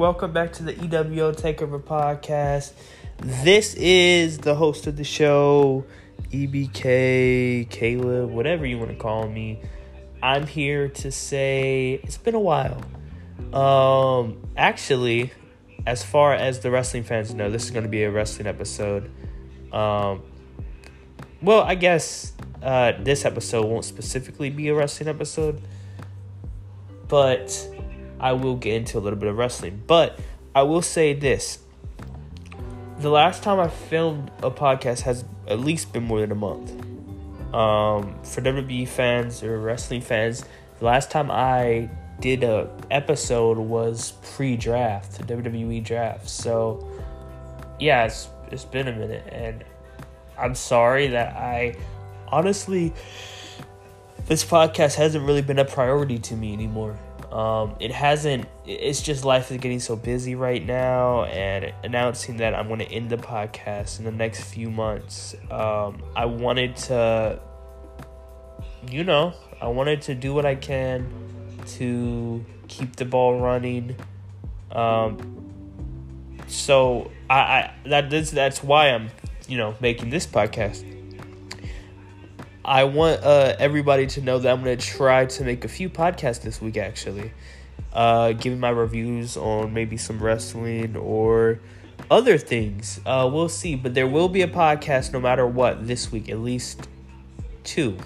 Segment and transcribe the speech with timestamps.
[0.00, 2.72] Welcome back to the EWO Takeover Podcast.
[3.18, 5.84] This is the host of the show,
[6.32, 9.60] EBK, Caleb, whatever you want to call me.
[10.22, 12.82] I'm here to say it's been a while.
[13.52, 15.32] Um, actually,
[15.86, 19.10] as far as the wrestling fans know, this is going to be a wrestling episode.
[19.70, 20.22] Um,
[21.42, 22.32] well, I guess
[22.62, 25.60] uh, this episode won't specifically be a wrestling episode,
[27.06, 27.50] but
[28.20, 29.82] I will get into a little bit of wrestling.
[29.86, 30.18] But
[30.54, 31.58] I will say this
[32.98, 36.70] the last time I filmed a podcast has at least been more than a month.
[37.54, 40.44] Um, for WWE fans or wrestling fans,
[40.78, 41.88] the last time I
[42.20, 46.28] did a episode was pre-draft, the WWE draft.
[46.28, 46.86] So,
[47.80, 49.64] yeah, it's it's been a minute, and
[50.38, 51.76] I'm sorry that I
[52.28, 52.92] honestly
[54.26, 56.96] this podcast hasn't really been a priority to me anymore.
[57.30, 58.46] Um, it hasn't.
[58.66, 62.90] It's just life is getting so busy right now, and announcing that I'm going to
[62.90, 65.36] end the podcast in the next few months.
[65.50, 67.40] Um, I wanted to,
[68.90, 69.32] you know,
[69.62, 71.08] I wanted to do what I can
[71.78, 73.94] to keep the ball running.
[74.72, 75.52] Um,
[76.48, 79.10] so I, I that that's, that's why I'm,
[79.46, 80.84] you know, making this podcast.
[82.70, 85.90] I want uh, everybody to know that I'm going to try to make a few
[85.90, 87.32] podcasts this week, actually.
[87.92, 91.58] Uh, giving my reviews on maybe some wrestling or
[92.12, 93.00] other things.
[93.04, 93.74] Uh, we'll see.
[93.74, 96.86] But there will be a podcast no matter what this week, at least
[97.64, 97.96] two.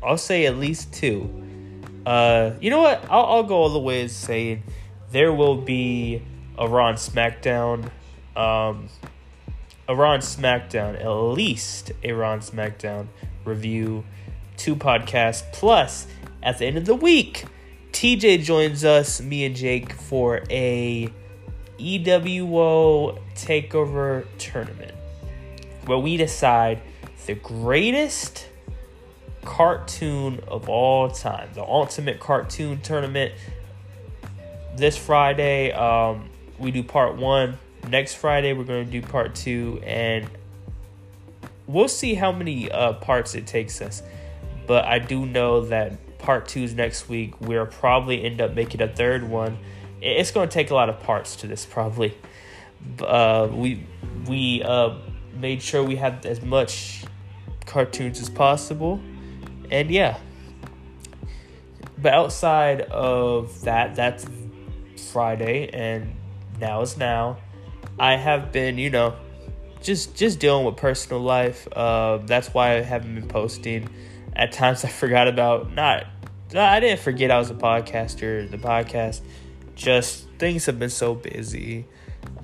[0.00, 1.28] I'll say at least two.
[2.06, 3.04] Uh, you know what?
[3.10, 4.62] I'll, I'll go all the way as saying
[5.10, 6.22] there will be
[6.56, 7.90] a Raw and SmackDown.
[8.36, 8.90] Um,
[9.88, 13.08] a Raw and SmackDown, at least a Raw and SmackDown
[13.44, 14.04] review,
[14.56, 16.06] two podcasts, plus
[16.42, 17.44] at the end of the week,
[17.92, 21.08] TJ joins us, me and Jake, for a
[21.78, 24.94] EWO Takeover tournament
[25.86, 26.80] where we decide
[27.26, 28.48] the greatest
[29.44, 33.32] cartoon of all time, the Ultimate Cartoon Tournament.
[34.76, 37.58] This Friday, um, we do part one.
[37.88, 40.28] Next Friday, we're going to do part two, and
[41.66, 44.02] we'll see how many uh, parts it takes us.
[44.66, 47.40] But I do know that part two is next week.
[47.40, 49.58] We'll probably end up making a third one.
[50.00, 52.16] It's going to take a lot of parts to this, probably.
[53.00, 53.86] Uh, we
[54.26, 54.96] we uh,
[55.34, 57.04] made sure we had as much
[57.66, 59.00] cartoons as possible,
[59.70, 60.18] and yeah.
[61.98, 64.26] But outside of that, that's
[65.12, 66.14] Friday, and
[66.60, 67.38] now is now.
[67.98, 69.14] I have been, you know,
[69.84, 71.68] just just dealing with personal life.
[71.72, 73.88] Uh, that's why I haven't been posting.
[74.34, 76.06] At times, I forgot about not.
[76.54, 78.50] I didn't forget I was a podcaster.
[78.50, 79.20] The podcast,
[79.74, 81.86] just things have been so busy.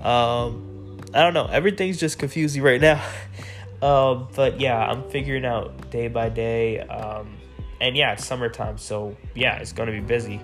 [0.03, 1.47] Um, I don't know.
[1.47, 3.05] Everything's just confusing right now.
[3.83, 6.81] um, but yeah, I'm figuring out day by day.
[6.81, 7.37] Um,
[7.81, 10.41] and yeah, it's summertime, so yeah, it's gonna be busy.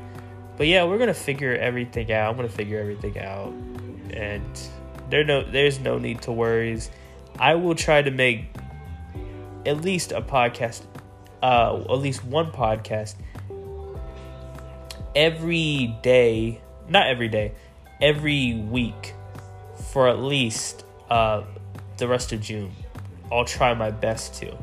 [0.56, 2.30] But yeah, we're gonna figure everything out.
[2.30, 3.52] I'm gonna figure everything out,
[4.10, 4.58] and
[5.10, 6.90] there no there's no need to worries.
[7.38, 8.46] I will try to make
[9.64, 10.82] at least a podcast,
[11.42, 13.16] uh, at least one podcast
[15.14, 16.60] every day.
[16.88, 17.52] Not every day,
[18.00, 19.14] every week
[19.92, 21.42] for at least uh,
[21.96, 22.70] the rest of June.
[23.32, 24.56] I'll try my best to.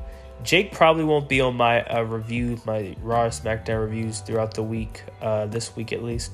[0.43, 5.03] Jake probably won't be on my uh, reviews, my Raw SmackDown reviews throughout the week,
[5.21, 6.31] uh, this week at least.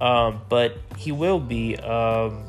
[0.00, 2.44] Um, but he will be um,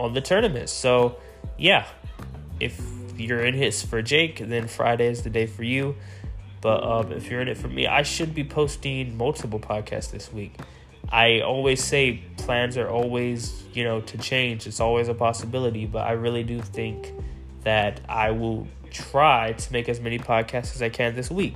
[0.00, 0.68] on the tournament.
[0.68, 1.16] So,
[1.58, 1.86] yeah,
[2.58, 2.80] if
[3.16, 5.96] you're in hits for Jake, then Friday is the day for you.
[6.60, 10.32] But um, if you're in it for me, I should be posting multiple podcasts this
[10.32, 10.54] week.
[11.08, 14.66] I always say plans are always, you know, to change.
[14.66, 17.12] It's always a possibility, but I really do think
[17.64, 21.54] that I will try to make as many podcasts as I can this week.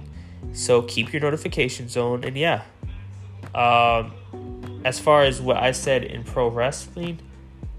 [0.52, 2.62] So keep your notifications on, and yeah.
[3.54, 4.12] Um,
[4.84, 7.20] as far as what I said in pro wrestling,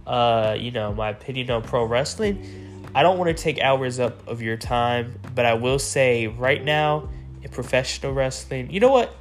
[0.06, 4.28] uh, you know, my opinion on pro wrestling, I don't want to take hours up
[4.28, 7.10] of your time, but I will say right now
[7.42, 9.16] in professional wrestling, you know what?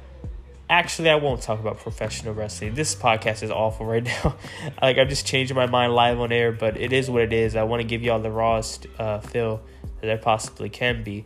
[0.69, 2.73] Actually, I won't talk about professional wrestling.
[2.73, 4.35] This podcast is awful right now.
[4.81, 7.55] like I'm just changing my mind live on air, but it is what it is.
[7.55, 9.61] I want to give y'all the rawest uh, feel
[10.01, 11.25] that there possibly can be.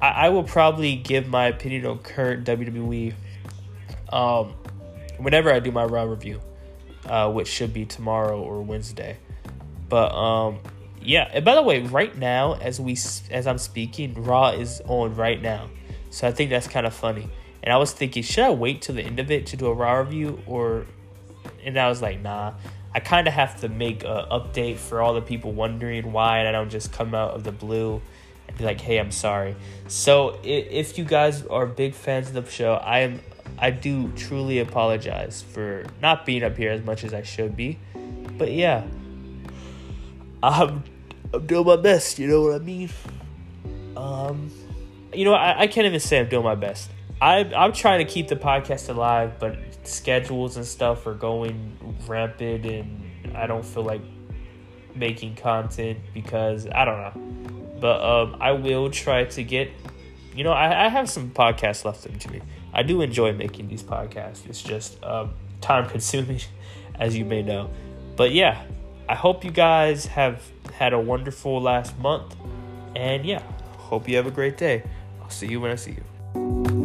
[0.00, 3.14] I, I will probably give my opinion on current WWE
[4.12, 4.54] um,
[5.18, 6.40] whenever I do my Raw review,
[7.08, 9.16] uh, which should be tomorrow or Wednesday.
[9.88, 10.58] But um,
[11.00, 11.28] yeah.
[11.32, 12.92] And by the way, right now as we
[13.30, 15.68] as I'm speaking, Raw is on right now,
[16.10, 17.28] so I think that's kind of funny.
[17.62, 19.74] And I was thinking, should I wait till the end of it to do a
[19.74, 20.86] raw review or?
[21.64, 22.54] And I was like, nah.
[22.94, 26.48] I kind of have to make an update for all the people wondering why, and
[26.48, 28.00] I don't just come out of the blue
[28.48, 29.54] and be like, "Hey, I'm sorry."
[29.86, 33.20] So if you guys are big fans of the show, I am.
[33.58, 37.78] I do truly apologize for not being up here as much as I should be,
[38.36, 38.84] but yeah,
[40.42, 40.84] I'm
[41.32, 42.18] I'm doing my best.
[42.18, 42.90] You know what I mean?
[43.96, 44.50] Um,
[45.12, 46.90] you know, I, I can't even say I'm doing my best.
[47.20, 51.76] I I'm trying to keep the podcast alive, but schedules and stuff are going
[52.06, 54.02] rampant and I don't feel like
[54.94, 57.80] making content because I don't know.
[57.80, 59.70] But um, I will try to get,
[60.34, 62.40] you know, I, I have some podcasts left into me.
[62.76, 64.46] I do enjoy making these podcasts.
[64.46, 65.30] It's just um,
[65.62, 66.42] time consuming,
[67.00, 67.70] as you may know.
[68.16, 68.62] But yeah,
[69.08, 70.42] I hope you guys have
[70.74, 72.36] had a wonderful last month.
[72.94, 73.42] And yeah,
[73.78, 74.82] hope you have a great day.
[75.22, 76.75] I'll see you when I see you.